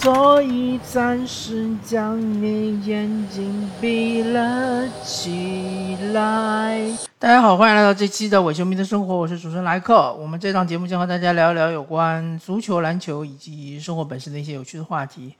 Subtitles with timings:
[0.00, 6.80] 所以暂时将你眼睛闭了起来。
[7.18, 10.14] 大家好，欢迎来到这期的伪球迷的生活，我是主持人莱克。
[10.14, 15.34] 我们这档节目将和大家聊一聊有关足球、篮球以及生活本身的一些有趣的话题。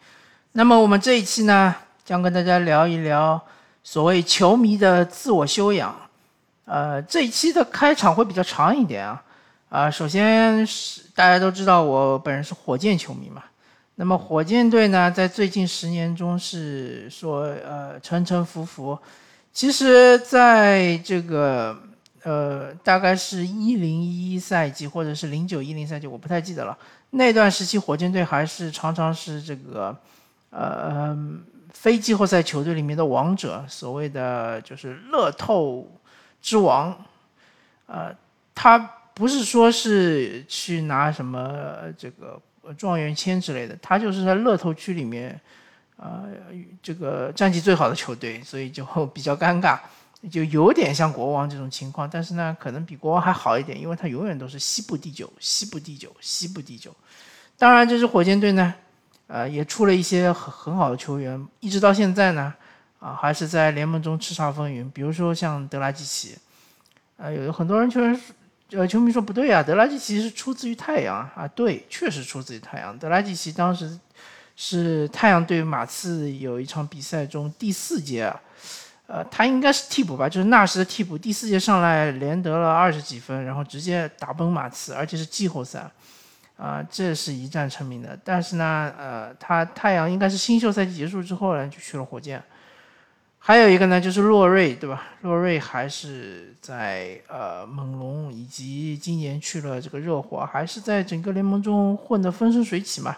[0.50, 1.72] 那么我们这一期呢，
[2.04, 3.40] 将跟大家聊一聊
[3.84, 5.94] 所谓球迷的自我修养。
[6.64, 9.22] 呃，这一期的开场会比较长一点啊。
[9.68, 13.44] 啊，首先是大家都知道我本人是火箭球迷嘛，
[14.00, 18.96] 那么火箭队呢，在最近十年中是说呃沉沉浮浮，
[19.52, 21.76] 其实在这个
[22.22, 26.78] 呃大概是一零一赛季或者是零九一零赛季，我不太记得了，
[27.10, 29.96] 那段时期火箭队还是常常是这个
[30.50, 31.18] 呃
[31.72, 35.84] 非季后赛球队里面的王者，所谓的就是乐透
[36.40, 36.96] 之王，
[37.86, 38.14] 呃
[38.54, 38.92] 他。
[39.18, 42.40] 不是说是去拿什么这个
[42.74, 45.40] 状元签之类的，他就是在乐透区里面，
[45.96, 46.26] 呃，
[46.82, 49.78] 这个战绩最好的球队，所以就 比较尴尬，
[50.30, 52.08] 就有点像国王这种情况。
[52.10, 56.94] 但是呢，可能比国王还好一点，因为他永远都是西部第九，西部第九，西部第九。
[57.56, 58.74] 当然，这支火箭队呢，
[59.26, 62.54] 呃，也出了一些很很好的球员，一直到现在呢，
[63.00, 64.88] 啊，还是在联盟中叱咤风云。
[64.90, 66.36] 比如说像德拉季奇，
[67.16, 68.20] 呃，有很多人确实。
[68.72, 72.96] 呃，球迷说不对啊，德拉季奇是出自于太阳啊，对，确实出自于太阳。
[72.98, 73.98] 德拉季奇当时
[74.56, 78.30] 是太阳对马刺有一场比赛中第四节，
[79.06, 85.90] 呃，他应该是替补吧，就是纳什的替补，第四节上来连得了二十几分，然后直接打崩马刺，而且是季后赛，
[86.58, 88.18] 啊，这是一战成名的。
[88.22, 92.42] 但是呢，呃，他太阳应该是新秀赛季结束之后呢，就去了火箭。
[93.40, 95.04] 还有一个呢，就是洛瑞，对吧？
[95.22, 103.16] 洛瑞还是在呃猛龙，以及今年去了这个热火，还是在整个联盟中混得风生水起嘛。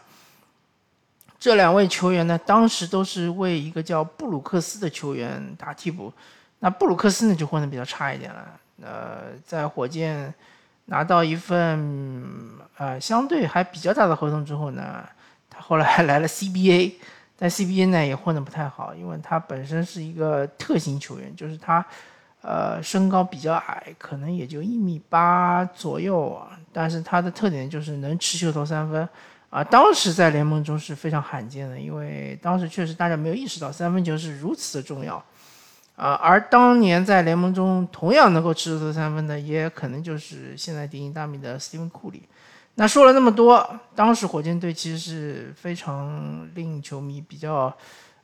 [1.38, 6.12] 这两位球员呢，当时都是为一个叫布鲁克斯的球员打替补。
[6.60, 8.60] 那布鲁克斯呢，就混得比较差一点了。
[8.82, 10.32] 呃，在火箭
[10.84, 12.22] 拿到一份
[12.76, 15.04] 呃相对还比较大的合同之后呢，
[15.48, 16.92] 他后来还来了 CBA。
[17.41, 21.83] 在 CBA 呢也混得不太好，因为他本身是一个特型球员，就是他，
[22.43, 26.61] 呃，身高比较矮，可能也就一米八左右啊。
[26.71, 29.09] 但是他的特点就是能持球投三分，
[29.49, 35.17] 啊，当时在联盟中是非常罕见的，因为当时确实大家没有意识到三分球是如此的重要，
[35.97, 42.23] 啊，而当年在联盟中同样能够持球投三分的，也可能就是现在鼎鼎大名的斯蒂芬库里。
[42.81, 47.71] 那说了那么多，当时火箭队其实是非常令球迷比较，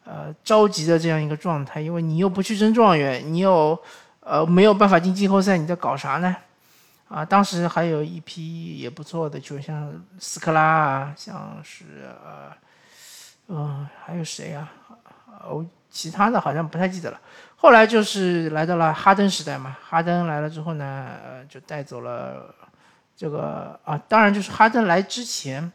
[0.03, 3.78] 呃着急的这样一个状态，因为你又不去争状元，你又，
[4.21, 6.34] 呃没有办法进季后赛，你在搞啥呢？
[7.09, 11.84] 啊，当时还有一批也不错的球员，像斯科拉啊，像是
[12.25, 12.50] 呃，
[13.49, 14.73] 嗯，还有谁啊？
[15.47, 17.21] 哦，其他的好像不太记得了。
[17.56, 22.55] 后来就是来到了哈登时代嘛，哈登来了之后呢，呃，就带走了。
[23.16, 25.72] 这个啊，当然就是哈登来之前，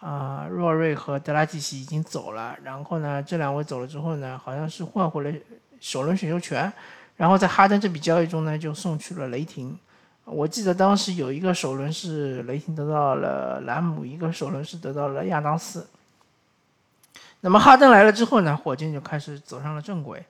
[0.00, 5.38] 啊，若瑞和德拉季奇已经走了，然后呢，这两位走了之后呢，好像是换回了
[5.78, 6.72] 首轮选秀权，
[7.16, 9.78] 然后在哈登这笔交易中呢，就送去了雷霆。
[10.24, 15.88] 我记得当时有一个首轮是雷霆得到了兰姆，一个首轮是得到了亚当斯。
[17.42, 20.24] 那么哈登来了之后呢，火箭就开始走上了正轨，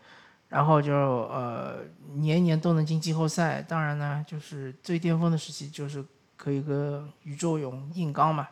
[0.50, 1.76] 然后就呃
[2.16, 3.62] 年年都能进季后赛。
[3.62, 6.04] 当然呢，就是最巅峰的时期就是。
[6.42, 8.48] 可以跟宇宙勇硬刚嘛？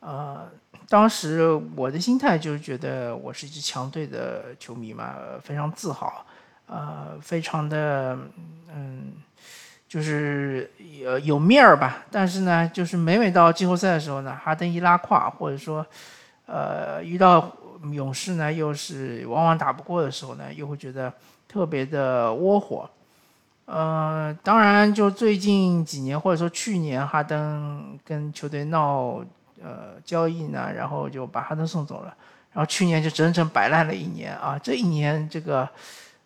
[0.00, 0.46] 呃，
[0.90, 6.22] 当时我的心态就是觉得我是一支强队的球迷嘛，非常自豪，
[6.66, 8.18] 呃，非常的
[8.74, 9.14] 嗯，
[9.88, 12.04] 就是有有面儿吧。
[12.10, 15.86] 但是呢，就是每每到季后赛的时候呢，哈登一拉胯，或者说
[16.44, 17.50] 呃遇到
[17.90, 21.10] 勇士呢，又是往往打不过的时候呢，又会觉得
[21.48, 22.90] 特别的窝火。
[23.64, 29.24] 呃，当然，就最近几年，或者说去年，哈登跟球队闹
[29.62, 32.14] 呃交易呢，然后就把哈登送走了，
[32.52, 34.58] 然后去年就整整摆烂了一年啊。
[34.62, 35.66] 这一年，这个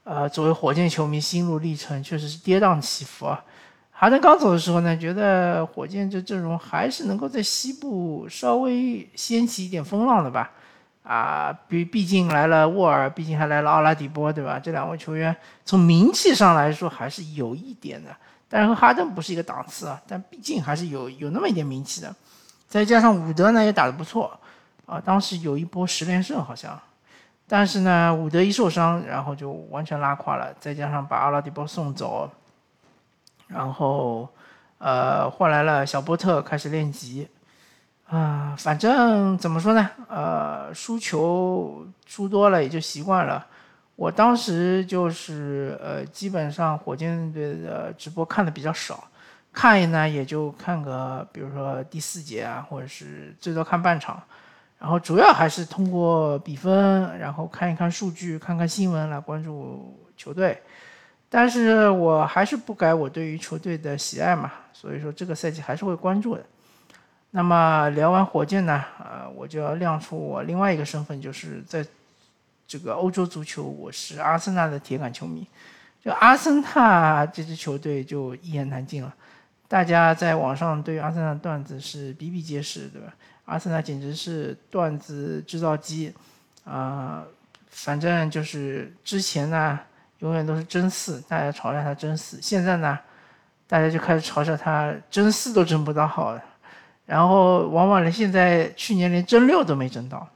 [0.05, 3.45] 呃，作为火箭球迷，心路历程确实是跌宕起伏啊。
[3.93, 10.51] 哈登刚走的时候呢，觉得火箭这阵容还是能够在西部稍微掀起一点风浪的吧。
[11.07, 14.59] 啊，毕毕竟来了沃尔，毕竟还来了奥拉迪波，对吧？
[14.59, 18.11] 这两位球员从名气上来说还是有一点的，
[18.49, 20.03] 但是和哈登不是一个档次啊。
[20.09, 22.13] 但毕竟还是有有那么一点名气的，
[22.67, 24.37] 再加上伍德呢也打得不错，
[24.85, 26.77] 啊，当时有一波十连胜好像，
[27.47, 30.53] 但是呢伍德一受伤，然后就完全拉垮了。
[30.59, 32.29] 再加上把奥拉迪波送走，
[33.47, 34.29] 然后
[34.79, 37.29] 呃换来了小波特开始练级。
[38.09, 39.91] 啊，反正怎么说呢？
[40.09, 43.45] 呃，输球输多了也就习惯了。
[43.97, 49.03] 我当时就是呃，基本上火箭队的直播看的比较少，
[49.53, 54.23] 看一呢也就看个，比如说第四节啊，或者是最多看半场。
[54.79, 60.63] 然后主要还是通过比分，然后看一看数据，看看新闻来关注球队。
[61.29, 66.45] 但是我还是不改我对于球队的喜爱嘛，所以说这个赛季还是会关注的。
[67.31, 71.85] 那么聊完火箭呢，呃，我就要亮出我另外一个身份，就是在
[72.67, 75.47] 这个欧洲足球，我是阿森纳的铁杆球迷。
[76.03, 79.13] 就阿森纳这支球队就一言难尽了，
[79.67, 83.13] 大家在网上对阿森纳段子是比比皆是，对吧？
[83.47, 86.15] 阿森纳简直是段子制造机，
[86.65, 87.25] 啊，
[87.69, 89.79] 反正就是之前呢，
[90.21, 92.41] 永远都是争四，大家嘲笑他争四。
[92.41, 92.99] 现在呢，
[93.67, 96.43] 大家就开始嘲笑他争四都争不到好了，
[97.07, 100.29] 然后往往连现在去年连争六都没争到。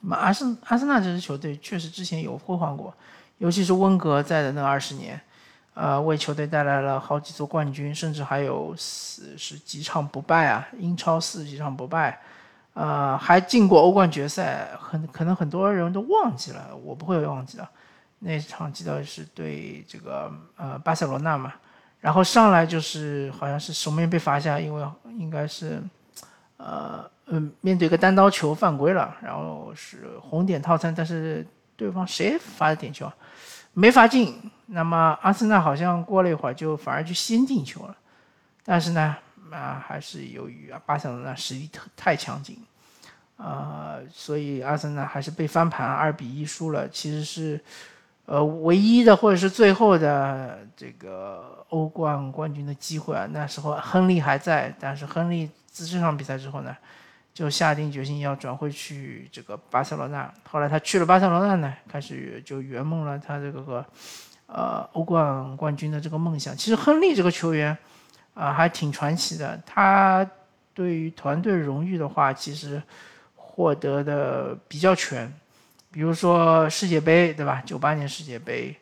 [0.00, 2.92] 那么阿森阿森纳这支球队确实之前有辉煌过，
[3.38, 5.20] 尤其是温格在的那二十年。
[5.74, 10.68] 呃，为球队带来了好几座冠军，甚至还有四十几场不败啊！
[10.78, 12.20] 英超四十几场不败，
[12.74, 14.68] 呃，还进过欧冠决赛。
[14.78, 17.66] 很可能很多人都忘记了，我不会忘记的。
[18.18, 21.54] 那场记得是对这个呃巴塞罗那嘛，
[22.02, 24.84] 然后上来就是好像是守门员被罚下，因为
[25.16, 25.80] 应该是
[26.56, 31.46] 呃嗯面对一个单刀球犯规了，然后是红点套餐，但是
[31.76, 33.14] 对方谁罚的点球啊？
[33.72, 37.96] 没罚进，那么阿森纳好像过了一会儿就反而就先进球了，
[38.64, 39.16] 但是呢，
[39.52, 42.58] 啊还是由于啊巴塞罗那实力特太强劲，
[43.36, 46.88] 啊，所以阿森纳还是被翻盘二比一输了。
[46.88, 47.64] 其实是，
[48.26, 53.26] 呃，唯一的或者是最后的这个欧冠冠军的机会啊。
[53.30, 56.76] 那时候亨利还在，但是亨利自这场比赛之后呢？
[57.34, 60.30] 就下定决心要转会去这个巴塞罗那。
[60.46, 63.82] 后来他去了巴塞罗那呢，开始就圆梦了他这个
[64.44, 66.54] 呃欧冠冠军的这个梦想。
[66.54, 67.74] 其实亨利这个球员
[68.34, 70.30] 啊还挺传奇的，他
[70.74, 72.82] 对于团队荣誉的话，其实
[73.34, 75.32] 获得的比较全。
[75.92, 77.62] 比如说世界杯，对吧？
[77.64, 78.74] 九八年世界杯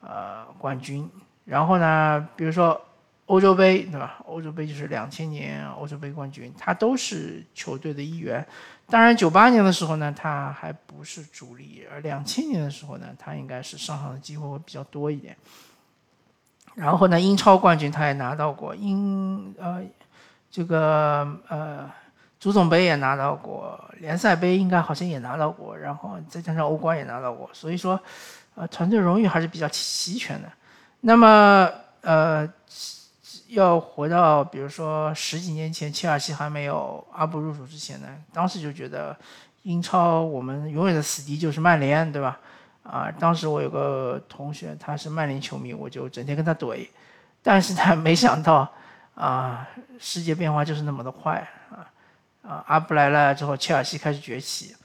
[0.00, 1.08] 呃冠军。
[1.44, 2.80] 然后呢，比如说。
[3.26, 4.22] 欧洲杯对吧？
[4.24, 8.46] 欧洲杯就是两千年欧洲杯冠军，他都是球队的一员。
[8.88, 15.36] 当然，九八年的时候呢，他还不是主力，而两千年的时候呢，他应该是上场的机会会比较多一点。
[16.76, 19.82] 然后呢，英超冠军他也拿到过，英呃
[20.48, 21.90] 这个呃
[22.38, 28.00] 足总杯也拿到过，联赛杯应该好像也拿到过，然后再加上欧冠也拿到过，所以说
[28.54, 30.50] 呃团队荣誉还是比较齐全的。
[31.00, 31.70] 那么
[32.02, 32.48] 呃。
[33.50, 39.16] 要回到，比如说十几年前，切尔西还没有阿布入主之前呢，当时就觉得
[39.62, 42.40] 英超我们永远的死敌就是曼联，对吧？
[42.82, 46.88] 啊，当时我有个同学他是曼联球迷，我就整天跟他怼，
[47.40, 48.68] 但是他，没想到
[49.14, 49.68] 啊，
[50.00, 51.48] 世界变化就是那么的快
[52.46, 54.76] 啊，阿布来了之后，切尔西开始崛起，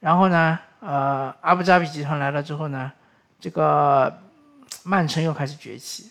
[0.00, 2.90] 然后呢，呃，阿布扎比集团来了之后呢，
[3.38, 4.12] 这个
[4.84, 6.10] 曼城又开始崛起。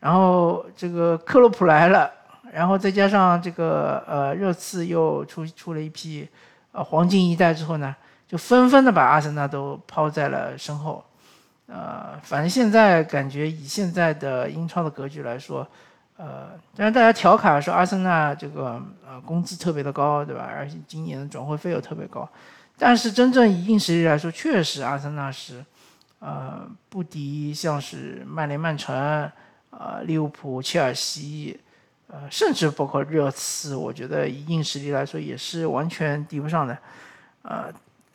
[0.00, 2.10] 然后这个克洛普来了，
[2.52, 6.28] 然后再加上这个呃热刺又出出了一批
[6.72, 7.94] 呃黄金一代之后呢，
[8.26, 11.04] 就纷纷的把阿森纳都抛在了身后。
[11.66, 15.66] 呃，反正现在感觉以现在的英超的格局来说，
[16.18, 20.46] 呃，当然大家调侃说阿森纳这个呃工资特别的高，对吧？
[20.46, 22.28] 而且今年的转会费又特别高，
[22.76, 25.64] 但是真正以硬实力来说，确实阿森纳是
[26.18, 29.30] 呃不敌像是曼联、曼城。
[29.70, 31.60] 啊，利物浦、切尔西，
[32.08, 36.76] 呃，甚至包括热刺，我觉得以硬实力来说也是完全抵不上的，
[37.42, 37.70] 呃，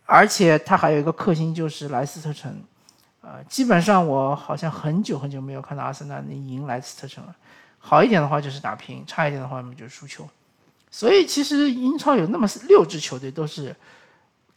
[0.05, 2.59] 而且他还有一个克星就是莱斯特城，
[3.21, 7.35] 呃，基本上我好像很久很久没有看到阿森纳能赢莱斯特城了，
[7.85, 10.25] 好一点的话就是打平，差一点的话就是输球，
[10.89, 13.75] 所以其实英超有那么六支球队都是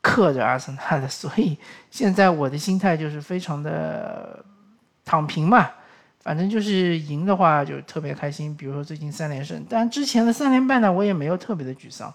[0.01, 1.59] 克着阿森纳的，所以
[1.91, 4.45] 现在我的心态就是非常的
[5.05, 5.69] 躺平嘛。
[6.21, 12.13] 反正就是赢的话就特别开心，比如说最近三连胜，但之前的三连败呢，我也没有特别的沮丧。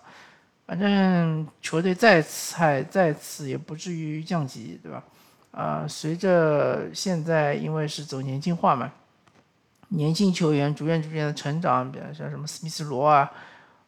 [0.65, 5.03] 反正球队再菜再次也不至于降级，对吧？
[5.51, 8.91] 啊，随着现在因为是走年轻化嘛，
[9.91, 13.31] 年轻球员逐渐逐渐的成长，比如像什么斯密斯罗啊，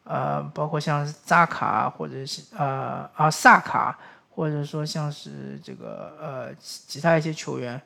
[0.04, 3.98] 呃，包括像扎卡或者是呃啊萨卡，
[4.30, 7.80] 或者说像是这个呃其他一些球员。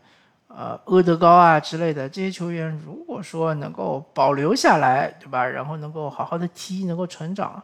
[0.51, 5.45] 呃，阿德高啊之类的这些球员，如果说能够保留下来，对吧？
[5.45, 7.63] 然后能够好好的踢，能够成长，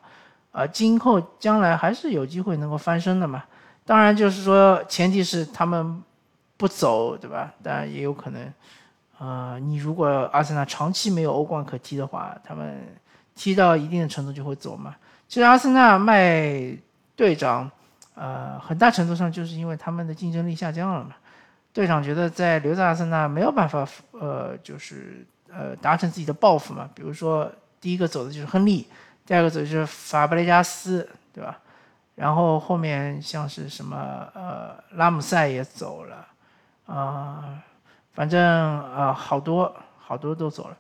[0.53, 3.43] 啊，今后将来还是有机会能够翻身的嘛。
[3.87, 6.03] 当然，就是说前提是他们
[6.59, 7.55] 不走，对吧？
[7.63, 8.53] 当然也有可能，
[9.25, 12.79] 呃，你如果阿森纳长期没有欧冠可踢的话，他们
[13.35, 14.95] 踢到一定的程度就会走嘛。
[15.27, 16.77] 其实阿森纳卖
[17.17, 17.71] 队长，
[18.15, 21.17] 呃，很大程度上就是因为他们的竞争力下降了嘛。
[21.73, 26.87] 队长觉得在留在阿森纳没有办法，呃，就是呃达成自己的抱负嘛。
[26.95, 27.51] 比如说
[27.81, 28.87] 第一个走的就是亨利，
[29.25, 31.59] 第二个走的就是法布雷加斯，对吧？
[32.15, 33.97] 然后后面像是什么
[34.35, 36.27] 呃拉姆塞也走了，
[36.87, 37.59] 啊，
[38.15, 38.41] 反正
[38.93, 40.77] 呃好多好多都走了。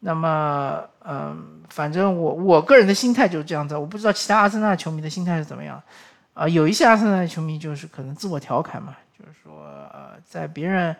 [0.00, 5.80] 那么嗯，反正我我个人的心态就是这样子，我不知道其他阿森纳球迷的心态是怎么样。
[6.34, 8.96] 啊，有一些阿森纳球迷就是可能自我调侃嘛。
[9.16, 9.62] 就是说，
[9.92, 10.96] 呃，在别人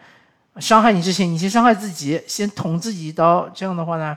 [0.58, 3.48] 伤害你之前，你先伤害自己，先捅自己一刀。
[3.48, 4.16] 这样的话呢，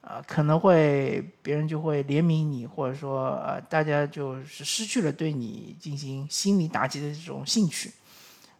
[0.00, 7.92] 呃，可能会别人就会怜悯你，或者说，呃，大家就是失去了对你进行心理打击的这种兴趣。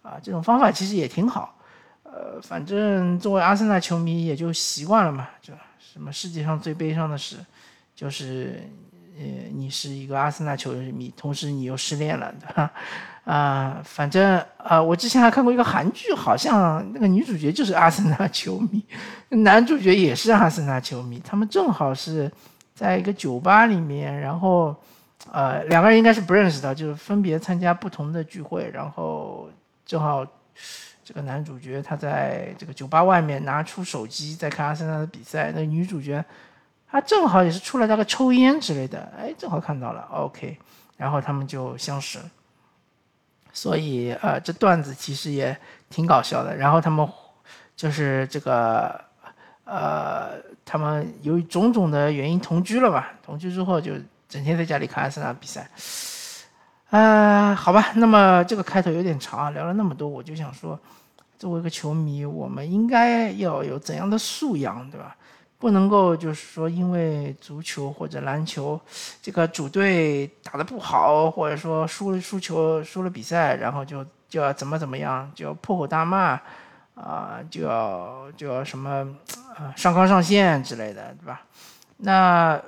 [0.02, 1.54] 啊，这种方法其实也挺好。
[2.14, 5.26] 呃，反正作为阿森纳球迷也就习惯了嘛。
[5.40, 7.36] 就什么世界上最悲伤的事，
[7.94, 8.62] 就是，
[9.18, 12.70] 呃，你是一个阿森纳球迷，同时你又失恋了，对吧？
[13.24, 18.84] 啊，反正啊，我之前还看过一个韩剧，好像那个女主角就是阿森纳 球迷，
[19.28, 21.18] 男主角也是阿森纳球迷。
[21.24, 22.30] 他们正好是
[22.74, 24.74] 在一个酒吧里面，然后
[25.30, 29.48] 呃，两个人应该是不认识的，就是分别参加不同的聚会，然后
[29.86, 30.26] 正好
[31.04, 36.24] 这个男主角他在这个酒吧外面拿出手机在看阿森纳的比赛，那女主角
[36.92, 40.58] 她正好也是出来大概抽烟之类的，哎，正好看到了，OK，
[40.98, 42.18] 然后他们就相识。
[43.50, 45.56] 所以，呃，这段子其实也
[45.88, 46.56] 挺搞笑的。
[46.56, 47.06] 然后他们
[47.74, 48.98] 就是这个，
[49.64, 53.06] 呃，他们由于种种的原因同居了嘛。
[53.22, 53.92] 同居之后就
[54.28, 55.68] 整天在家里看阿森纳比赛。
[56.92, 60.78] 啊，好吧，那么这个开头有点长啊，聊了那么多，我就想说，
[61.38, 65.16] 作为一个球迷，我们应该要有怎样的素养，对吧？
[65.58, 68.78] 不能够就是说，因为足球或者篮球，
[69.22, 76.38] 这个主队打得不好，或者说输了输球输了比赛，然后就就要怎么怎么样，就要破口大骂，
[76.94, 79.08] 啊，就要就要什么
[79.56, 81.40] 啊上纲上线之类的，对吧？
[81.96, 82.60] 那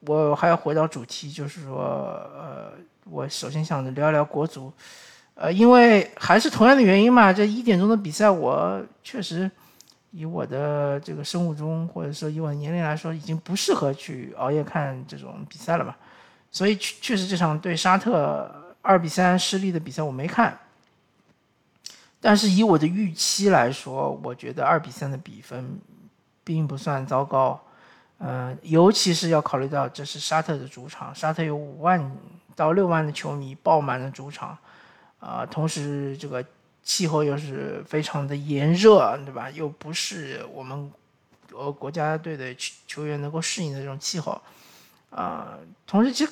[0.00, 1.76] 我还要回到主题，就是说，
[2.34, 2.72] 呃，
[3.10, 4.72] 我首先想着聊一聊国足，
[5.34, 9.50] 呃，因为还是同样的原因嘛，这一点钟的比赛，我确实。
[10.12, 15.94] 以我的这个生物钟，或者说以我的年龄来说，已经不适合去熬夜看这种比赛了吧？
[16.50, 20.58] 所以确确实这场对沙特二比三失利的比赛我没看。
[22.18, 25.78] 但是以我的预期来说，我觉得二比三的比分
[26.42, 27.60] 并不算糟糕。
[28.18, 32.00] 嗯，尤其是要考虑到这是沙特的主场，沙特有五万
[32.56, 34.58] 到六万的球迷爆满了主场，
[35.20, 36.44] 啊，同时这个。
[36.88, 39.50] 气候又是非常的炎热，对吧？
[39.50, 40.88] 又不是我们
[41.52, 44.40] 呃国家队的球球员能够适应的这种气候，
[45.10, 46.30] 啊，同时其实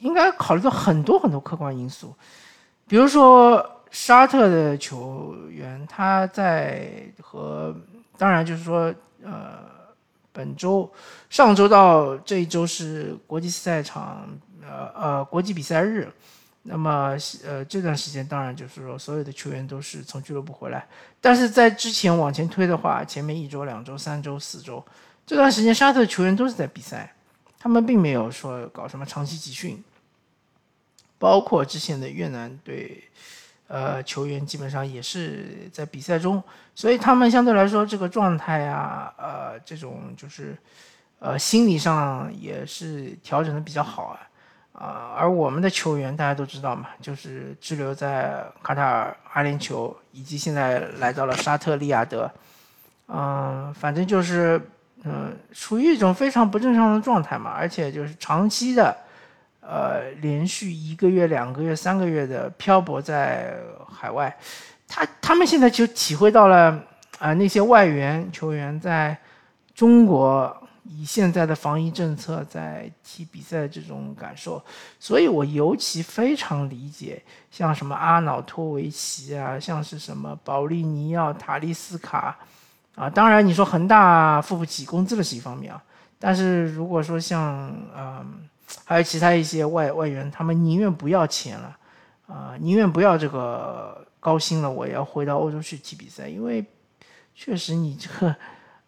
[0.00, 2.14] 应该考虑到很多很多客观因素，
[2.86, 7.74] 比如说沙特的球员他在和
[8.18, 9.60] 当然就是说呃
[10.34, 10.92] 本周
[11.30, 14.28] 上周到这一周是国际赛场
[14.66, 16.10] 呃呃国际比赛日。
[16.66, 20.86] 那么，呃，这段时间当然就是说，所有的球员都是从俱乐部回来。
[21.20, 24.82] 但是在之前往前推的话，前面一周、两周、三周、四周，
[25.26, 27.14] 这段时间沙特球员都是在比赛，
[27.58, 29.84] 他们并没有说搞什么长期集训。
[31.18, 33.04] 包括之前的越南队，
[33.66, 36.42] 呃，球员基本上也是在比赛中，
[36.74, 40.56] 所以他们相对来说这个状态啊，呃，这种就是，
[41.18, 44.20] 呃，心理上也是调整的比较好啊。
[44.74, 52.28] 啊，而我们的球员大家都知道嘛，就是滞留在卡塔尔、阿联酋，以及现在来到了沙特利雅得，
[53.06, 54.60] 嗯，反正就是，
[55.04, 58.96] 嗯，处于一种非常不正常的状态嘛，而且就是长期的，
[59.60, 63.54] 呃，连续一个月、两个月、三个月的漂泊在
[63.88, 64.36] 海外，
[64.88, 66.76] 他他们现在就体会到了
[67.20, 69.16] 啊，那些外援球员在
[69.72, 70.60] 中国。
[70.86, 74.62] 以现在的防疫政策在踢比赛这种感受，
[75.00, 82.36] 所以我尤其非常理解，像什么阿瑙托维奇啊，像是什么保利尼奥、塔利斯卡，
[82.96, 85.82] 啊，当然你说恒大付不起工资的是一方面啊，
[86.18, 88.46] 但是如果说像嗯，
[88.84, 91.76] 还有其他一些外外援，他们宁愿不要钱了，
[92.26, 96.62] 啊，宁愿不要这个高薪了，我也要回到欧洲去踢比赛，因为
[97.34, 98.36] 确实你这个。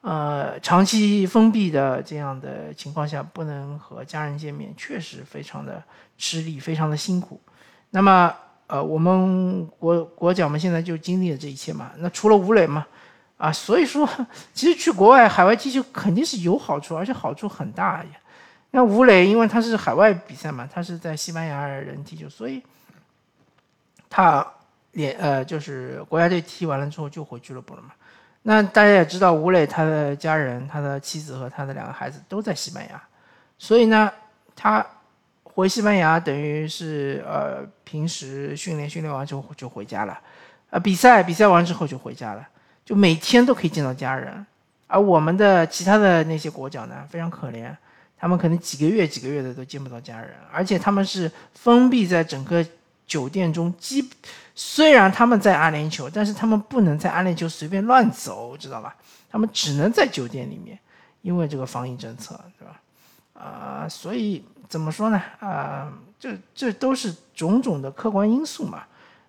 [0.06, 5.82] 呃，长期封闭的这样的情况下，不能和家人见面，确实非常的
[6.16, 7.40] 吃力，非常的辛苦。
[7.90, 8.32] 那么，
[8.68, 11.90] 呃，我们国国脚们现在就经历了这一切嘛。
[11.96, 12.86] 那除了吴磊嘛，
[13.36, 14.08] 啊，所以说，
[14.54, 18.10] 其实去国外海外踢球肯定是有好处，而且好处很大呀。
[18.70, 22.62] 那吴磊因为他是海外比赛嘛，他是在西班牙人踢球，所以
[24.08, 24.46] 他
[24.92, 27.88] 连呃就是国家队踢完了之后就回俱乐部了嘛。
[28.48, 33.02] 那大家也知道，吴磊他的家人、他的妻子和他的两个孩子都在西班牙，
[33.58, 34.08] 所以呢，
[34.54, 34.86] 他
[35.42, 40.16] 回西班牙等于是呃平时训练训练完之后就回家了，
[40.70, 42.48] 啊比赛比赛完之后就回家了，
[42.84, 44.46] 就每天都可以见到家人。
[44.86, 47.74] 而我们的其他的那些国脚呢，非常可怜，
[48.16, 52.64] 他们可能几个月几个月的都见不到家人，而且他们是封闭在整个
[53.06, 54.08] 酒店中基。
[54.58, 58.96] 虽然他们在阿联酋，但是他们不能在阿联酋随便乱走，知道吧？
[59.28, 60.78] 他们只能在酒店里面，
[61.20, 62.80] 因为这个防疫政策，对吧？
[63.34, 65.20] 啊，所以怎么说呢？
[65.40, 68.84] 啊，这这都是种种的客观因素嘛。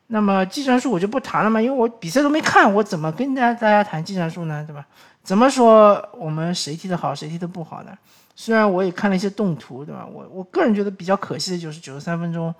[0.07, 4.63] 那么技战术我就不谈了嘛，因为我比赛都没看，我怎么跟大家大家谈技战术呢？
[4.65, 4.87] 对吧？
[5.23, 7.91] 怎么说我们谁踢得好，谁踢得不好呢？
[8.33, 10.07] 虽然我也看了一些动图，对吧？
[10.09, 12.55] 我我个人觉得比较可惜的就是九十三分钟。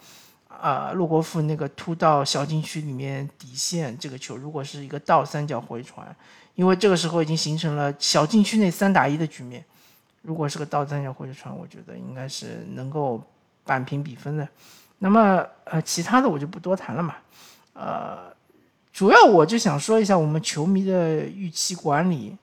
[0.62, 6.16] 啊，洛国富那个突到小禁区里面底线这个球，如果是一个倒三角回传，
[6.56, 9.64] 因为这个时候已经形成了小禁区内三打一的局面，
[10.22, 13.22] 如果是个倒三角回传，我觉得应该是能够
[13.64, 14.48] 扳平比分的。
[15.00, 17.16] 那么呃，其他的我就不多谈了嘛。
[17.74, 18.34] 呃，
[18.92, 22.36] 主要我就想说一下我们球迷的预期管理。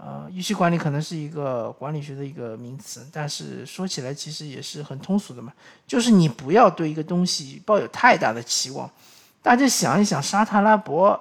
[0.00, 5.52] 呃，预期管理可能是一个管理学的一个名词，但是说起来其实也是很通俗的嘛。
[5.88, 8.88] 就是你不要对一个东西抱有太大的期望。
[9.42, 11.20] 大家想一想，沙特阿拉伯，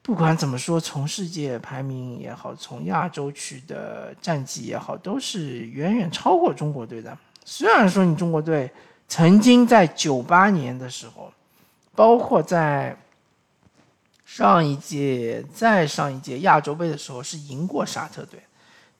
[0.00, 7.14] 不管怎么说，从世界排名也好，从亚洲区的战绩也好，都是远远超过中国队的。
[7.44, 8.70] 虽然说你中国队
[9.06, 11.30] 曾经在九八年的时候，
[11.94, 12.96] 包括在。
[14.36, 18.40] 上一届、再上一届亚洲杯的时候是赢过沙特队，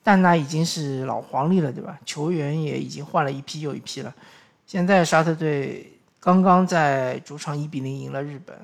[0.01, 1.99] 但那已经是老黄历了，对吧？
[2.05, 4.15] 球员也已经换了一批又一批了。
[4.65, 8.55] 现在沙特队刚刚在主场一比零赢了日本，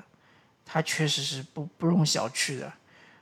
[0.64, 2.72] 他确实是不不容小觑的。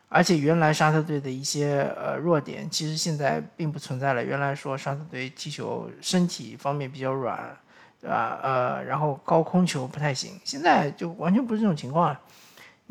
[0.08, 4.24] 而且原来沙特队的一些呃弱点，其实现在并不存在了。
[4.24, 7.56] 原来说沙特队踢球身体方面比较软，
[8.00, 8.38] 对吧？
[8.44, 12.20] 呃，然后高空球不太行，现在就完全不是这种情况了。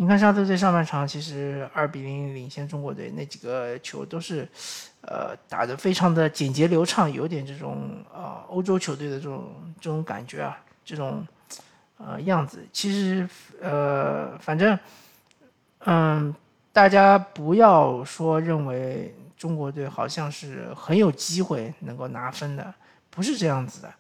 [0.02, 4.48] 你看沙特队上半场其实二比零领先中国队，那几个球都是，
[5.02, 11.28] 呃，打得非常的简洁流畅，有点这种呃欧洲球队的这种这种感觉啊，这种
[11.98, 12.66] 呃样子。
[12.72, 13.28] 其实
[13.62, 14.80] 呃，反正
[15.80, 16.34] 嗯，
[16.72, 22.74] 大家不要说认为中国队好像是很有机会能够拿分的，
[23.10, 23.94] 不是这样子的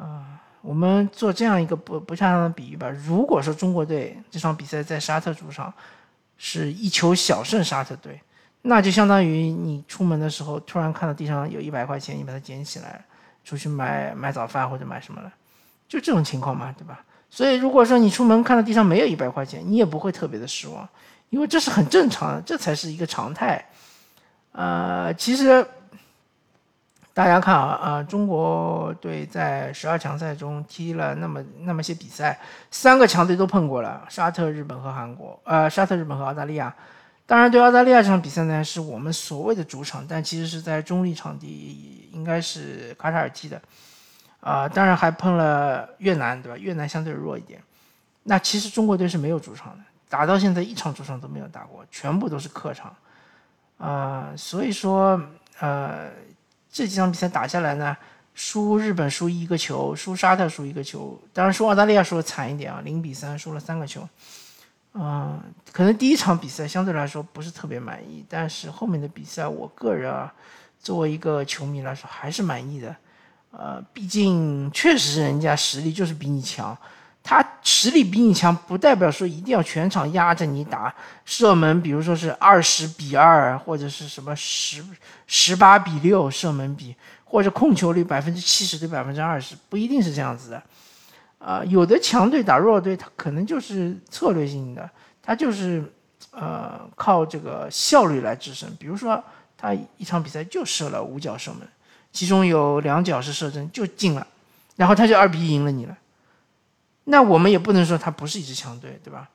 [0.00, 0.40] 啊。
[0.62, 2.88] 我们做这样一个不不恰当的比喻吧。
[2.88, 5.72] 如果说中国队这场比赛在沙特主场
[6.38, 8.20] 是一球小胜沙特队，
[8.62, 13.04] 那就相当于你出门的时候突然看到地上有一百块钱，你把它捡起来
[13.44, 15.32] 出去买买早饭或者买什么了，
[15.88, 17.04] 就这种情况嘛，对吧？
[17.28, 20.88] 所以如果说你出门看到地上没有一百块钱，你也不会特别的失望，
[21.30, 23.62] 因为这是很正常的，这才是一个常态。
[24.52, 25.66] 呃，其实。
[27.14, 28.02] 大家看啊啊！
[28.02, 32.38] 中国队在十二强赛中踢了那么那么些比赛，
[32.70, 35.38] 三个强队都碰过了：沙特、日本和韩国。
[35.44, 36.74] 呃，沙特、日本和澳大利亚。
[37.26, 43.60] 当然，对澳大利亚这场比赛呢，是我们所谓的主场，但其实是在中立场地，应该是卡塔尔踢的。
[44.40, 46.56] 啊，当然还碰了越南，对吧？
[46.56, 47.62] 越南相对弱一点。
[48.22, 52.94] 那其实中国队是没有主场的，打到现在一场主场都没有打过，全部都是客场。
[53.76, 55.20] 啊，所以说，
[55.60, 56.08] 呃。
[56.72, 57.94] 这几场比赛打下来呢，
[58.34, 64.08] 输日本输一个球，输沙特输一个球，当然输澳大利亚输的惨一点啊，零比三输了三个球。
[64.94, 70.32] 嗯，可能第一场比赛相对来说不是特别满意，但是后面的比赛，我个人啊，
[70.80, 72.96] 作为一个球迷来说还是满意的。
[73.50, 76.76] 呃，毕竟确实人家实力就是比你强。
[77.24, 80.92] 他实力比你强，不代表说一定要全场压着你打
[81.24, 84.84] 射门，比如说是二十比二，或者是什么十
[85.26, 90.62] 十八比六射门比，或者控球率百分之七十对百分之二十，不一定是这样子的。
[91.38, 94.88] 啊，有的强队打弱队，他可能就是策略性的，
[95.22, 95.82] 他就是
[96.32, 98.68] 呃靠这个效率来制胜。
[98.78, 99.22] 比如说
[99.56, 101.60] 他一场比赛就射了五脚射门，
[102.12, 104.26] 其中有两脚是射正就进了，
[104.76, 105.96] 然后他就二比一赢了你了。
[107.04, 109.28] 那我们也不能说他不是一支强队，对吧？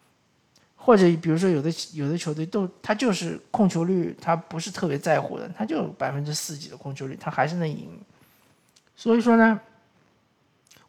[0.75, 7.99] 或者比如说有的有的球队都他就是控球率他不是特别在乎的，他就百分之四几的控球率，他还是能赢。
[8.95, 9.59] 所以说呢，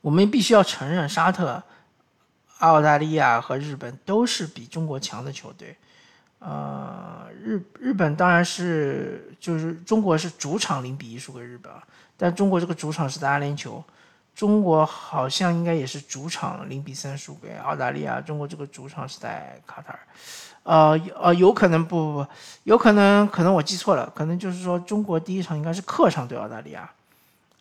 [0.00, 1.60] 我们必须要承认，沙特、
[2.58, 5.76] 澳大利亚和日本都是比中国强的球队。
[6.38, 11.72] 呃，日日本当然是就是中国是主场零比一输给日本，
[12.16, 13.82] 但中国这个主场是在阿联酋。
[14.38, 18.20] 中国好像应该也是主场零比三输给澳大利亚。
[18.20, 19.98] 中国这个主场是在卡塔尔，
[20.62, 22.26] 呃呃，有可能不不不，
[22.62, 26.88] 有可能可能我记错了，可能就是说中国第一场应该是客场对澳大利亚，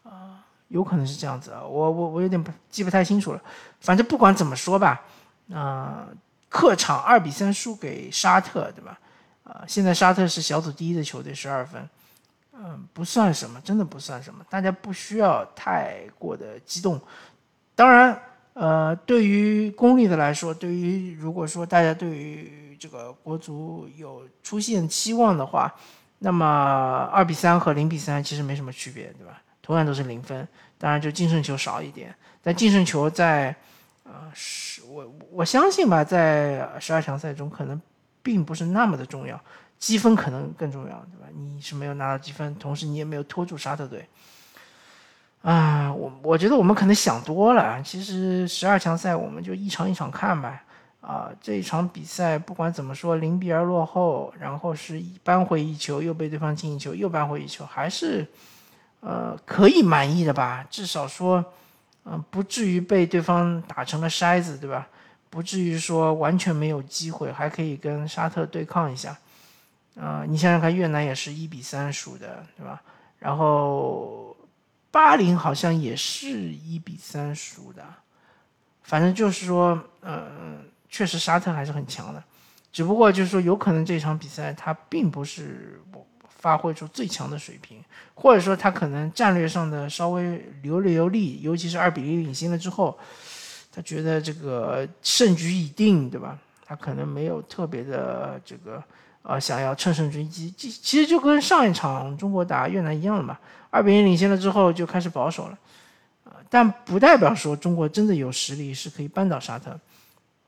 [0.03, 3.41] 啊，有可能是这样子啊，我我我有点不记不太清楚了。
[3.81, 5.01] 反正不管怎么说吧，
[5.51, 6.05] 啊，
[6.47, 8.99] 客场二比三输给沙特，对吧？
[9.45, 11.89] 啊，现在沙特是小组第一的球队，十二分。
[12.59, 16.99] 嗯，不算什么，真的不算什么，大家不需要太过的激动。
[17.75, 18.19] 当然，
[18.53, 25.71] 呃，对于功利的来说，对于如果说大家对于这个国足有出现期望的话，
[26.17, 29.39] 那么二比三和零比三其实没什么区别，对吧？
[29.61, 30.47] 同样都是零分，
[30.79, 33.55] 当然就净胜球少一点，但净胜球在，
[34.03, 37.79] 呃，是我我相信吧，在十二强赛中可能
[38.23, 39.39] 并不是那么的重要。
[39.79, 41.27] 积分可能更重要，对吧？
[41.35, 44.07] 你是没有拿到积分，同时你也没有拖住沙特队。
[45.43, 47.81] 啊，我我觉得我们可能想多了。
[47.83, 50.63] 其实十二强赛我们就一场一场看吧。
[50.99, 58.27] 啊，这一场比赛不管怎么说，零比二落后，然后是扳回一球，又被对方进一球，又扳回一球，还是
[58.99, 60.65] 呃可以满意的吧？
[60.69, 61.45] 至少说，
[62.03, 64.85] 嗯，不至于被对方打成了筛子，对吧？
[65.29, 69.17] 不至于说完全没有机会，还可以跟沙特对抗一下。
[69.99, 72.81] 啊，你想想看，越南也是一比三输的，对吧？
[73.17, 74.37] 然后
[74.91, 77.83] 巴林好像也是一比三输的，
[78.83, 82.23] 反正就是说，嗯，确实沙特还是很强的，
[82.71, 85.81] 只不过就是说，有可能这场比赛他并不是
[86.29, 87.83] 发挥出最强的水平，
[88.13, 92.95] 或者说他可能战略上的稍微留了留力，尤其是二比零领先了之后，
[93.71, 96.37] 他觉得这个胜局已定，对吧？
[96.63, 98.83] 他可能没有特别的这个。
[99.27, 103.37] 啊，想要乘胜追击，其其实就跟上一场中国打越南一样了嘛，
[103.69, 105.57] 二比零领先了之后就开始保守了，
[106.49, 109.77] 但不代表说中国真的有实力是可以扳倒沙特，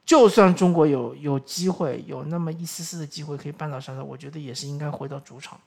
[0.06, 5.60] 就算中国有有机会，有那么一丝丝的机会可以扳倒沙特，我觉得也是应该回到主场，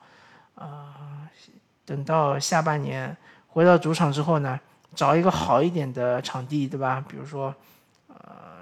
[0.55, 1.29] 啊，
[1.85, 3.15] 等到下半年
[3.47, 4.59] 回到主场之后呢，
[4.95, 7.05] 找一个好一点的场地，对吧？
[7.07, 7.55] 比如说。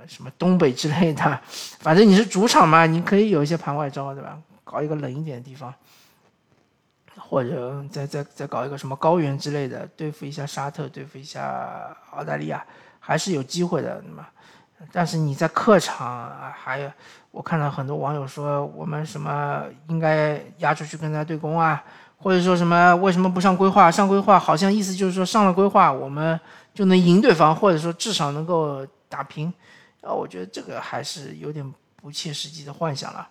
[0.07, 1.41] 什么东北之类的，
[1.81, 4.39] 反正你是主场嘛，你可以有一些盘外招，对吧？
[4.65, 5.75] 搞一个冷一点的地方，
[7.19, 12.65] 或者再再再搞一个什么高原之类的，对付一下沙特，对付一下澳大利亚，
[13.01, 14.31] 还是有机会的，对吧？
[14.93, 16.91] 但是你在客场，还有
[17.33, 21.83] 我看到很多网友说，我们什么应该压出去跟他对攻啊，
[22.17, 23.91] 或者说什么为什么不上规划？
[23.91, 26.39] 上规划好像意思就是说上了规划，我们
[26.73, 29.53] 就能赢对方，或者说至少能够打平。
[30.03, 33.29] 啊，我觉得这个还是有点不切实际的幻想了，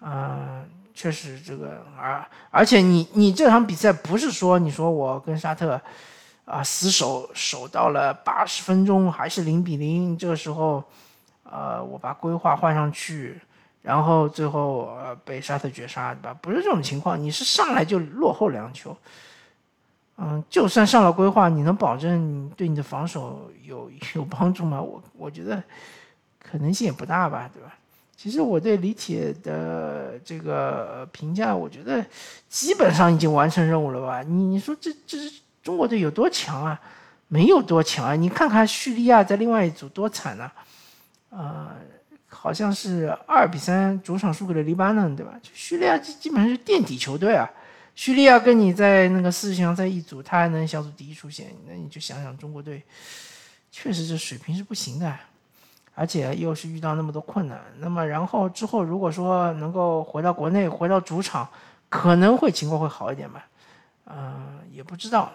[0.00, 5.80] 嗯，确实这个，而而且你你这场比赛不是说你说我跟沙特
[6.44, 10.84] 啊死守守到了八十分钟还是零比零，这个时候，
[11.42, 13.40] 呃，我把规划换上去，
[13.82, 16.38] 然后最后呃被沙特绝杀，对吧？
[16.40, 18.96] 不是这种情况，你是上来就落后两球，
[20.18, 24.80] 嗯，就算上了规划，你能保证对你的防守有有帮助吗？
[24.80, 25.60] 我我觉得。
[26.48, 27.74] 可能性也不大吧，对吧？
[28.16, 32.04] 其实我对李铁的这个评价，我觉得
[32.48, 34.22] 基本上已经完成任务了吧？
[34.22, 36.80] 你你说这这是中国队有多强啊？
[37.28, 38.14] 没有多强啊！
[38.14, 40.50] 你看看叙利亚在另外一组多惨呐，
[41.30, 41.74] 呃，
[42.28, 45.32] 好像是二比三主场输给了黎巴嫩，对吧？
[45.52, 47.50] 叙利亚基基本上是垫底球队啊。
[47.94, 52.82] 叙利亚跟你在那个四强赛一组，他还能小组第一出线，那你就想想中国队，
[53.72, 55.16] 确实这水平是不行的。
[55.96, 61.48] 而且又是遇到那么多困难，那么然后之后如果说能够回到国内，回到主场，
[61.88, 63.46] 可能会情况会好一点吧，
[64.06, 65.30] 嗯，也不知道，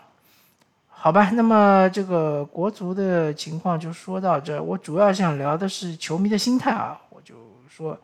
[0.90, 1.30] 好吧。
[1.30, 7.36] 那么这个国足的情况就说到这，我主要想聊的是球迷的心态啊，我就
[7.70, 7.98] 说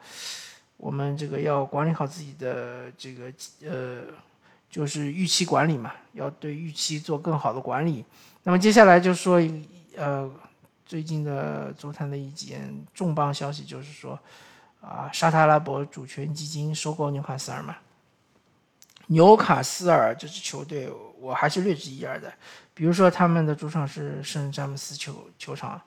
[0.78, 3.26] 我们这个要管理好自己的这个
[3.70, 4.04] 呃，
[4.70, 8.06] 就是预期管理嘛，要对预期做更好的管理。
[8.44, 9.42] 那么接下来就说
[9.98, 10.32] 呃。
[10.86, 14.20] 最近的足坛的一件重磅消息就是说，
[14.82, 17.76] 啊，沙特阿拉伯主权基金收购纽卡斯尔嘛。
[19.08, 22.32] 纽卡斯尔这支球队我还是略知一二的，
[22.74, 25.82] 比如说他们的主场是圣詹姆斯球球场，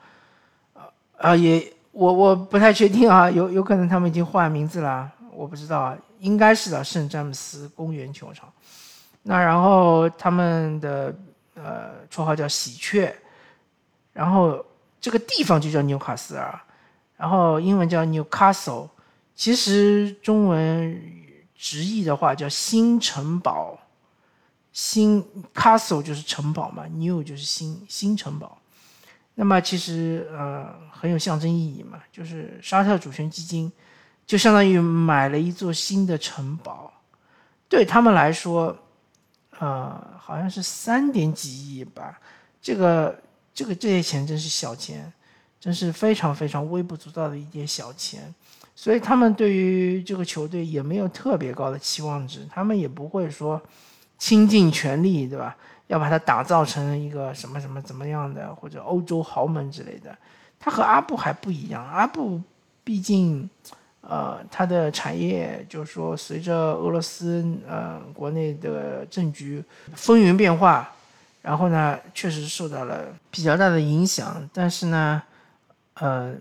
[0.75, 1.73] 啊啊也。
[1.91, 8.49] 我我不太确定啊，有有可能他们已经换名字了，我不知道，应该是的，圣詹姆斯公园球场。
[9.23, 11.13] 那然后他们的
[11.55, 13.13] 呃绰号叫喜鹊，
[14.13, 14.65] 然后
[15.01, 16.61] 这个地方就叫纽卡斯尔，
[17.17, 18.89] 然后英文叫 Newcastle，
[19.35, 21.01] 其实中文
[21.55, 23.79] 直译的话叫新城堡，
[24.73, 28.59] 新 Castle 就是城堡嘛，New 就是新新城堡。
[29.35, 33.73] 那么其实呃很有象征意义嘛，就是沙特主权基金
[34.27, 36.93] 就相当于买了一座新的城堡，
[37.69, 38.77] 对他们来说，
[39.61, 42.19] 呃好像是三点几亿吧，
[42.61, 43.17] 这个
[43.59, 45.13] 这个这些钱真是小钱，
[45.59, 48.33] 真是非常非常微不足道的一点小钱，
[48.77, 53.61] 所以他们对于这个球队也没有特别高的期望值，他们也不会说
[54.17, 55.57] 倾尽全力，对吧？
[55.89, 60.17] 要把它打造成一个什么什么怎么样的，或者欧洲豪门之类的，
[60.61, 61.85] 他和阿布还不一样。
[61.85, 62.41] 阿布
[62.85, 63.51] 毕竟，
[64.03, 69.61] 呃，他的产业就是说，随着俄罗斯呃国内的政局
[69.95, 70.89] 风云变化，
[71.49, 74.47] 然后呢，确实受到了比较大的影响。
[74.53, 75.23] 但是呢，
[75.95, 76.35] 呃，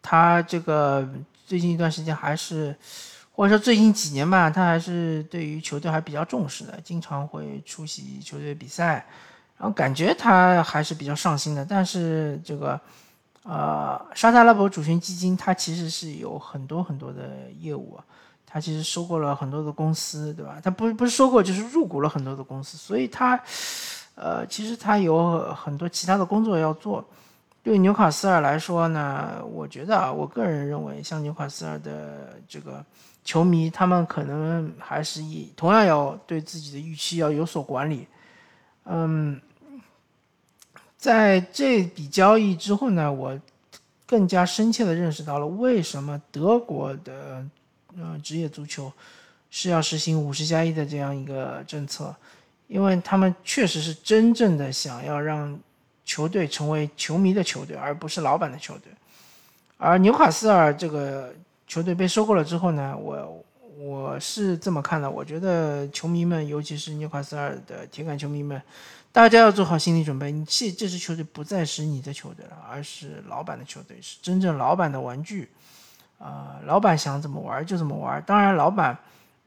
[0.00, 1.08] 他这个
[1.44, 2.76] 最近一段时间还是。
[3.38, 9.06] 或者说最近几年吧，他还是对于球队还比较重视的，经常会出席球队比赛，
[9.56, 11.64] 然后感觉他还是比较上心的。
[11.64, 12.80] 但是这个，
[13.44, 17.96] 呃，沙特阿拉伯主权基金它其实是有很多很多的业务，
[18.44, 20.60] 它其实收购了很多的公司，对吧？
[20.60, 23.40] 它不不是收购，就是入股了很多的公司，所以它，
[24.20, 27.04] 呃，其实他有很多其他的工作要做。
[27.62, 32.84] 对纽卡斯尔来说呢，我觉得啊，我个人认为，像纽卡斯尔的这个。
[33.24, 38.06] 球迷他们可能还是以同样要对自己的预期要有所管理，
[38.86, 39.38] 嗯，
[40.96, 43.38] 在这笔交易之后呢，我
[44.06, 47.44] 更加深切的认识到了为什么德国的
[47.98, 48.90] 呃职业足球
[49.50, 52.16] 是要实行五十加一的这样一个政策，
[52.68, 55.58] 因为他们确实是真正的想要让
[56.04, 58.92] 球队成为球迷的球队，而不是老板的球队，
[59.76, 61.34] 而纽卡斯尔这个。
[61.68, 63.44] 球队被收购了之后呢，我
[63.78, 68.58] 我是这么看的，我觉得球迷们，尤其是纽卡斯尔的铁杆球迷们，
[69.12, 75.50] 大家要做好心理准备，你这这支球队不再是你的球队了，而是老板的球队，是真正老板的玩具，
[76.18, 78.22] 啊，老板想怎么玩就怎么玩。
[78.26, 78.98] 当然，老板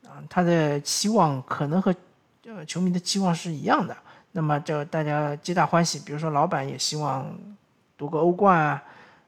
[0.06, 1.92] 啊，他的期望可能和
[2.46, 3.96] 呃球迷的期望是一样的，
[4.32, 6.00] 那么就大家皆大欢喜。
[6.00, 7.34] 比如说，老板也希望
[7.98, 8.84] 夺个欧冠啊，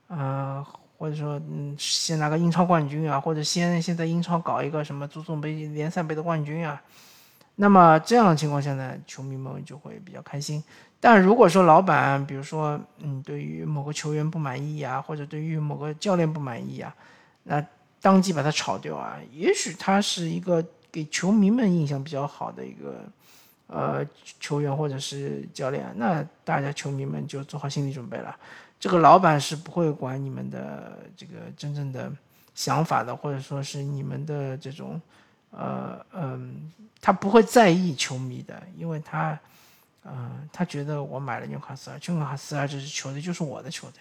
[0.09, 0.65] 嗯。
[0.95, 6.81] 或者说，嗯，先拿个英超冠军啊，或者先先在英超搞一个什么足总杯、联赛杯的冠军啊，
[7.55, 10.63] 那么这样的情况下呢，球迷们就会比较开心。
[11.01, 16.95] 但如果说老板，比如说，嗯，对于某个球员不满意啊，或者对于某个教练不满意啊，
[17.43, 17.61] 那
[17.99, 20.63] 当即把他炒掉啊，也许他是一个
[20.93, 23.03] 给球迷们印象比较好的一个
[23.65, 24.05] 呃
[24.39, 28.37] 球员或者是教练，那大家球迷们就做好心理准备了。
[28.79, 32.11] 这个老板是不会管你们的这个真正的
[32.53, 35.01] 想法的，或者说是你们的这种，
[35.49, 39.39] 呃嗯，他不会在意球迷的，因为他，
[40.05, 43.99] 嗯，他觉得我买了纽卡斯尔，纽卡斯尔这支球队就是我的球队，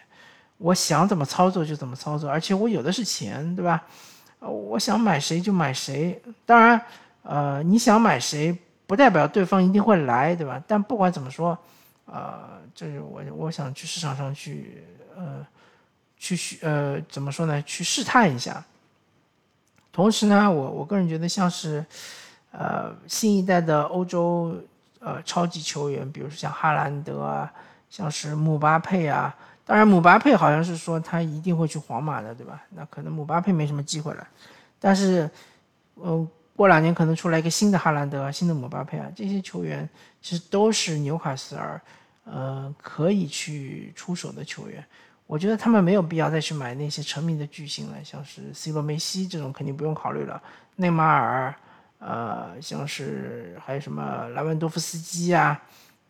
[0.58, 3.82] 我想怎么操作就怎么操作，而且我有的是钱，对吧？
[4.42, 6.80] 呃，我想买谁就买谁，当然，
[7.22, 10.60] 呃，你想买谁不代表对方一定会来，对吧？
[10.66, 11.56] 但不管怎么说。
[12.04, 14.84] 啊，这是我我想去市场上去，
[15.16, 15.46] 呃，
[16.18, 17.62] 去呃怎么说呢？
[17.62, 18.62] 去试探一下。
[19.92, 21.82] 同时呢，我我个人觉得像是，
[22.50, 24.54] 呃，新一代的欧洲
[24.98, 27.50] 呃超级球员，比如说像哈兰德啊，
[27.88, 29.34] 像是姆巴佩啊。
[29.72, 32.62] 当然，姆巴佩好像是说他一定会去皇马的，对吧？
[32.76, 34.28] 那可能姆巴佩没什么机会了。
[34.78, 35.30] 但是，
[35.96, 36.28] 嗯。
[36.54, 39.88] 过两年可能出来一个新的哈兰德、新的姆巴佩啊，这些球员
[40.20, 41.80] 其实都是纽卡斯尔，
[42.24, 44.84] 呃，可以去出手的球员。
[45.26, 50.40] 我觉得他们没有必要再去买那些成名的巨星了，像是 C 罗、梅西这种肯定不用考虑了。
[50.76, 51.54] 内马尔，
[51.98, 55.58] 呃，像是还有什么莱万多夫斯基啊，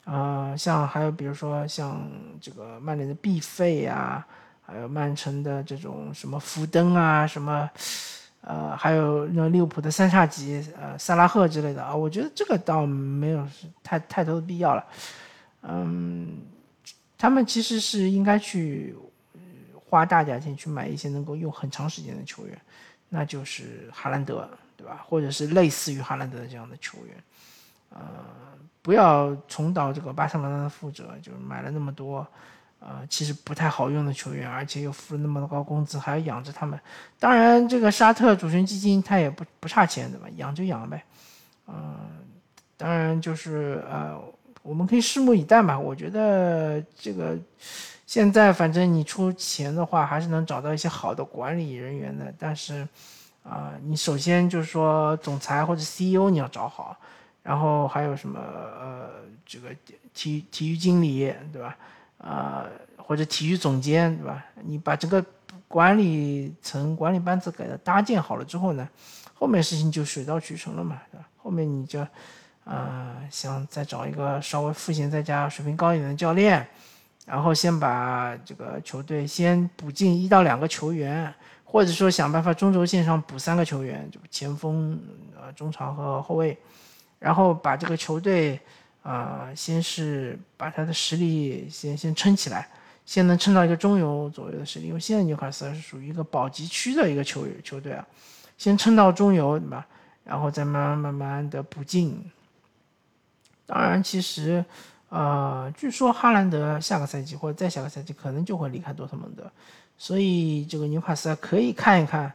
[0.04, 2.10] 呃，像还有比如说像
[2.40, 4.26] 这个曼联的 B 费啊，
[4.62, 7.70] 还有曼城的这种什么福登啊，什么。
[8.44, 13.46] 呃，还有那利物浦的三叉戟，呃，萨拉赫之类的啊，我觉得这个倒没有
[13.84, 14.84] 太太多的必要了。
[15.62, 16.38] 嗯，
[17.16, 18.96] 他们其实是应该去
[19.88, 22.60] 花大价钱去买一些能够用很长时间的球员，
[23.08, 25.04] 那就是哈兰德，对吧？
[25.06, 27.16] 或者是类似于哈兰德这样的球员。
[27.90, 28.00] 呃，
[28.82, 32.26] 不要重蹈这个巴塞罗那的覆辙，就是买了那么多，
[32.80, 36.78] 呃，其实不太好用的球员，而且又付了那么多高工资，还要养着他们。
[37.18, 40.26] 当然，这个沙特主权基金他也不不差钱，对吧？
[40.36, 41.02] 养就养呗。
[41.68, 41.96] 嗯，
[42.76, 44.20] 当然就是呃，
[44.62, 45.78] 我们可以拭目以待嘛。
[45.78, 47.38] 我觉得这个
[48.04, 52.34] 现在反正你出钱的话，还是能找到一些好的管理人员的。
[52.36, 52.86] 但是
[53.44, 56.96] 啊，你首先就是说总裁或者 CEO 你要找好，
[57.42, 59.10] 然后还有什么呃，
[59.44, 59.68] 这个
[60.14, 61.76] 体体育经理，对吧？
[62.18, 64.44] 啊，或者体育总监，对吧？
[64.62, 65.24] 你把这个
[65.66, 68.88] 管理层、管理班子给它搭建好了之后呢，
[69.34, 71.26] 后面事情就水到渠成了嘛，对吧？
[71.38, 72.06] 后面你就，
[72.64, 76.64] 啊，想再找一个稍微赋闲在家、水平高一点的教练，
[77.26, 84.96] 然后先把这个球队先补进一到两个球员，或者说想办法中轴线上补三个球员，就前锋、
[85.34, 86.56] 呃中场和后卫，
[87.22, 88.60] 然后把这个球队。
[89.02, 92.68] 啊，先是把他的实力先先撑起来，
[93.04, 94.86] 先能撑到一个中游左右的实力。
[94.86, 98.06] 因为现在纽卡斯尔是属于一个保级区的一个球球队啊，
[98.56, 99.84] 先撑到中游，对吧？
[100.22, 102.30] 然后再慢慢慢慢的补进。
[103.66, 104.64] 当然，其实，
[105.08, 109.50] 呃，据说哈兰德下个赛季或者再下个赛季可能就会离开多特蒙德，
[109.98, 112.32] 所以这个纽卡斯尔可以看一看。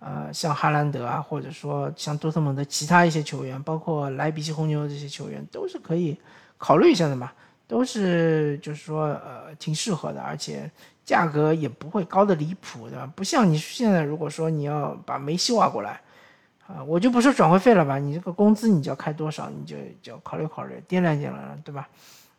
[0.00, 6.18] 呃，像哈兰德啊，或者说像多特蒙德其他一些球员，包括莱比锡红牛这些球员，都是可以
[6.58, 7.30] 考虑一下的嘛。
[7.68, 10.68] 都是就是说，呃，挺适合的，而且
[11.04, 13.08] 价格也不会高的离谱，对吧？
[13.14, 16.00] 不像你现在，如果说你要把梅西挖过来，
[16.66, 21.88] 啊，我就不说转会费了吧，你这个工资你就要开多少，你就就考虑考虑，掂量掂量，对吧？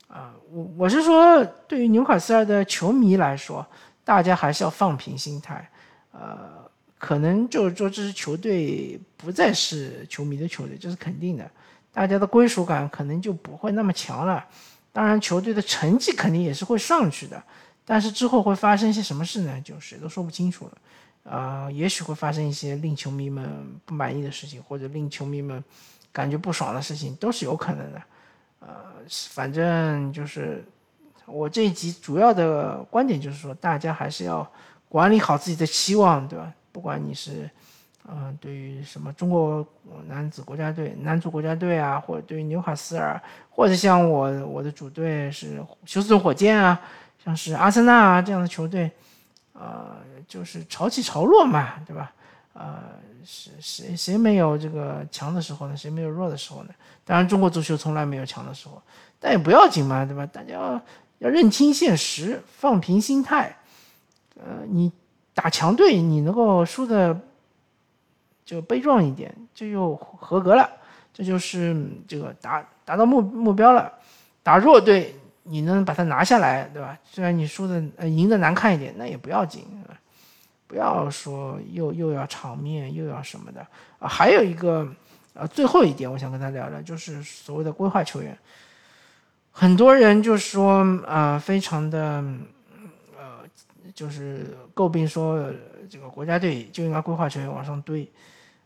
[0.09, 3.65] 啊，我我是说，对于纽卡斯尔的球迷来说，
[4.03, 5.69] 大家还是要放平心态，
[6.11, 6.59] 呃。
[7.01, 11.49] 可能就是说，这支球队不再是球迷的球队，这是肯定的。
[11.91, 14.45] 大家的归属感可能就不会那么强了。
[14.93, 17.41] 当然，球队的成绩肯定也是会上去的，
[17.83, 19.59] 但是之后会发生一些什么事呢？
[19.61, 21.31] 就谁都说不清楚了。
[21.35, 23.49] 啊，也许会发生一些令球迷们
[23.83, 25.63] 不满意的事情，或者令球迷们
[26.11, 28.01] 感觉不爽的事情，都是有可能的。
[28.59, 28.67] 呃，
[29.31, 30.63] 反正就是
[31.25, 34.47] 我这一集主要的观点就是说，大家还是要
[34.87, 36.53] 管理好自己的期望，对吧？
[36.71, 37.49] 不管你是，
[38.07, 39.65] 嗯，对于什么中国
[40.07, 46.81] 男子国家队、男足国家队啊，或者对于纽卡斯尔，或者像我我的主队是休斯顿火箭啊，
[47.23, 48.89] 像是阿森纳啊这样的球队，
[49.53, 52.11] 呃，就是潮起潮落嘛，对吧？
[52.53, 52.79] 呃，
[53.23, 55.77] 是谁谁没有这个强的时候呢？
[55.77, 56.73] 谁没有弱的时候呢？
[57.05, 58.81] 当然，中国足球从来没有强的时候，
[59.19, 60.25] 但也不要紧嘛，对吧？
[60.25, 60.81] 大家要
[61.19, 63.55] 要认清现实，放平心态，
[64.39, 64.91] 呃，你。
[65.33, 67.17] 打强队，你能够输的
[68.43, 70.69] 就悲壮一点，这就合格了，
[71.13, 73.91] 这就是这个达达到目目标了。
[74.43, 76.97] 打弱队，你能把它拿下来，对吧？
[77.03, 79.65] 虽然你输的赢的难看一点，那也不要紧，
[80.67, 83.65] 不要说又又要场面又要什么的
[83.99, 84.07] 啊。
[84.07, 84.85] 还有一个
[85.33, 88.37] 呃最后一点，我想跟他聊聊，就是所谓的规划球员，
[89.51, 92.21] 很多人就说啊，非常的。
[93.93, 95.51] 就是诟病说，
[95.89, 98.09] 这个国家队就应该规划球员往上堆，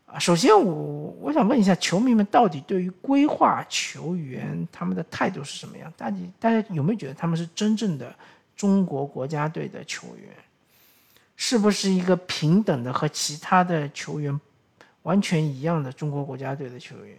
[0.06, 5.92] 啊，首先我我想问一下，球迷们到底对于规划球员他们的态度是什么样？
[5.96, 8.14] 大家大家有没有觉得他们是真正的
[8.56, 10.30] 中国国家队的球员？
[11.36, 14.40] 是不是一个平等的和其他的球员
[15.02, 17.14] 完全一样的中国国家队的球员？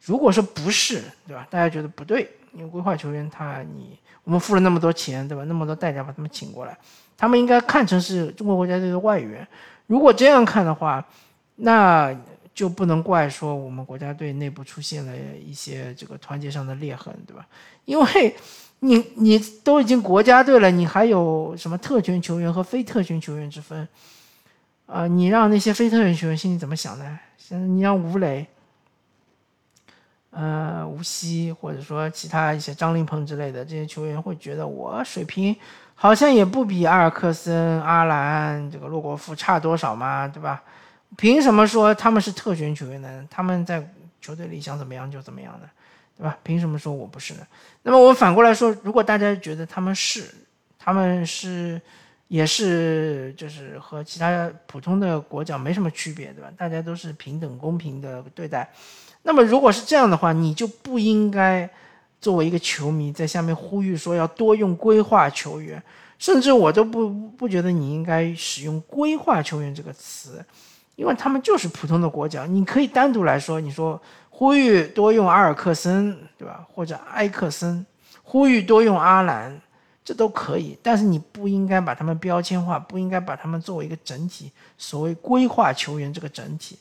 [0.00, 1.46] 如果说不是，对吧？
[1.50, 5.44] 大家觉得不对，因为规划球员他你我们付了那么多钱，对吧？
[5.44, 6.78] 那么多代价把他们请过来。
[7.16, 9.46] 他们应该看成是中国国家队的外援，
[9.86, 11.04] 如果这样看的话，
[11.56, 12.14] 那
[12.54, 15.12] 就不能怪说我们国家队内部出现了
[15.44, 17.46] 一些这个团结上的裂痕，对吧？
[17.84, 18.36] 因为
[18.80, 23.86] 你你都已经国家队了，你还有什么特权球员和非特权球员之分？
[24.86, 27.18] 啊，你让那些非特权球员心里怎么想呢？
[27.38, 28.46] 像你让吴磊、
[30.34, 35.54] 呃吴曦，或者说其他一些张琳芃之类的这些球员，会觉得我水平。
[35.96, 40.60] 好像也不比阿尔克森、阿兰、这个洛国富差多少嘛，对吧？
[41.16, 43.24] 凭什么说他们是特权球员呢？
[43.30, 43.88] 他们在
[44.20, 45.68] 球队里想怎么样就怎么样的，
[46.18, 46.36] 对吧？
[46.42, 47.46] 凭什么说我不是呢？
[47.84, 50.24] 那么我反过来说，如果大家觉得他们是，
[50.76, 51.80] 他们是，
[52.26, 56.50] 也是，就是和其他普通的国脚没什么区别，对吧？
[56.56, 58.68] 大家都是平等公平的对待。
[59.24, 61.68] 那么如果是这样的话，你就不应该。
[62.20, 65.82] 作为一个球迷，在下面呼吁说要多用规划球员，
[66.18, 70.42] 甚至我都不不觉得你应该使用“规划球员”这个词，
[70.96, 72.46] 因为他们就是普通的国脚。
[72.46, 74.00] 你可以单独来说，你说
[74.30, 76.66] 呼吁多用阿尔克森，对吧？
[76.72, 77.84] 或者埃克森，
[78.22, 79.60] 呼吁多用阿兰，
[80.02, 80.78] 这都可以。
[80.82, 86.78] 但是你不应该把他们标签化，不应该把他们作为一个整体，所谓规划球员这个整体。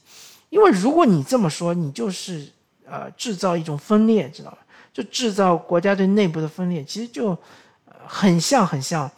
[0.53, 2.47] 因为如果你这么说，你就是
[2.85, 4.59] 呃制造一种分裂，知道吧？
[4.93, 7.35] 就制造国家队内部的分裂，其实就
[8.05, 9.09] 很像很像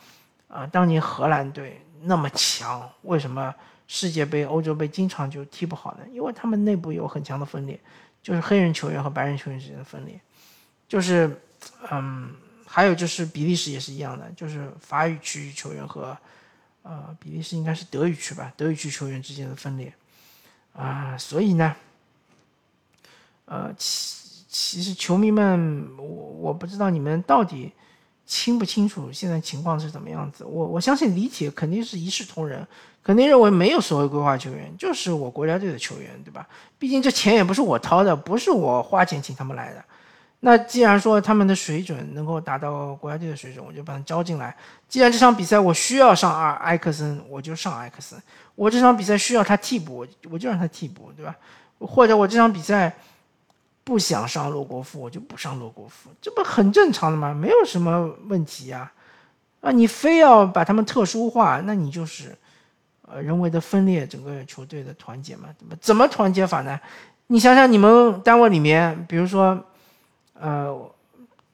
[0.48, 3.54] 啊，当年荷兰队那么强，为什么
[3.86, 6.06] 世界杯、欧洲杯经常就踢不好呢？
[6.14, 7.78] 因为他们内部有很强的分裂，
[8.24, 10.18] 就是黑人球员和白人球员之间的分裂，
[10.88, 11.42] 就是
[11.92, 12.34] 嗯，
[12.66, 16.18] 还有就是比利时也是一样的，就是法语区球员和
[16.84, 19.94] 呃比利时应该是德语区吧，德语区球员之间的分裂。
[20.78, 21.76] 啊，所以呢，
[23.46, 27.72] 呃，其其实球迷们，我我不知道你们到底
[28.26, 30.44] 清不清楚现在情况是怎么样子。
[30.44, 32.66] 我我相信李铁肯定是一视同仁，
[33.04, 36.48] 肯定认为没有所谓规划球员，就是我国家队的球员，对吧？
[36.78, 39.84] 毕竟这钱也不是我掏的，不是我花钱请他们来的。
[40.42, 44.56] 那既然说他们的水准能够达到国家队的水准，我就把他招进来。
[44.88, 48.22] 既然这场比赛我需要上二埃克森，我就上埃克森。
[48.54, 51.36] 我这场比赛需要他替补，我我就让他替补，对吧？
[51.80, 52.96] 或者我这场比赛
[53.84, 57.34] 不想上洛国富，我就不上洛国富，这不很正常的吗？
[57.34, 58.92] 没有什么问题呀。
[59.62, 62.38] 啊，你非要把他们特殊化，那你就是
[63.08, 65.50] 呃人为的分裂整个球队的团结嘛？
[65.58, 66.80] 怎么怎么团结法呢？
[67.28, 69.60] 你想想你们单位里面，比如说。
[70.40, 70.92] 呃，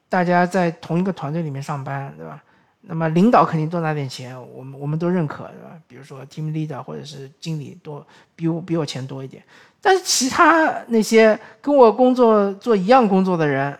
[0.09, 2.43] 大家在同一个团队里面上班，对吧？
[2.81, 5.79] 那么领导肯定多拿点钱，我们我们都认可，对吧？
[5.87, 8.05] 比如说 team leader 或者是经理多
[8.35, 9.43] 比我比我钱多一点，
[9.79, 13.77] 但是其他那些跟我工作做一样工作的人，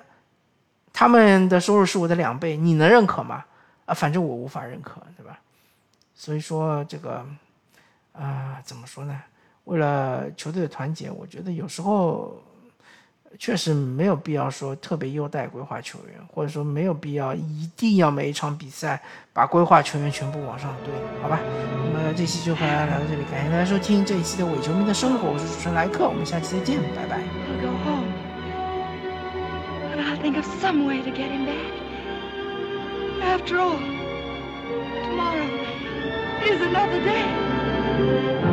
[0.94, 3.44] 他们的收入是我的两倍，你能认可吗？
[3.86, 5.40] 啊，反正我无法认可，对吧？
[6.14, 7.26] 所以说这个
[8.14, 9.20] 啊，怎么说呢？
[9.64, 12.40] 为了球队的团结，我觉得有时候。
[13.40, 19.02] 确实没有必要说特别优待规划球员，或者说没有必要一定要每一场比赛
[19.34, 21.40] 把规划球员全部往上堆，好吧？
[21.94, 27.22] 那么这期就和大家聊到这里，感谢大家收听这一期的伪球迷的生活，我是主持人莱克，我们下期再见，拜拜。
[33.24, 33.78] After all,
[35.06, 35.48] tomorrow
[36.44, 38.51] is another day.